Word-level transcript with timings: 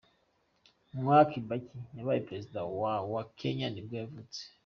Mwai 0.99 1.25
Kibaki, 1.31 1.77
wabaye 1.95 2.19
perezida 2.27 2.59
wa 2.81 2.93
wa 3.13 3.23
Kenya 3.39 3.67
nibwo 3.69 3.95
yavutse. 4.01 4.41